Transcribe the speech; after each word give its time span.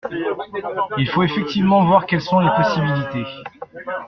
Il 0.97 1.07
faut 1.09 1.21
effectivement 1.21 1.85
voir 1.85 2.07
quelles 2.07 2.23
sont 2.23 2.39
les 2.39 2.49
possibilités. 2.57 3.23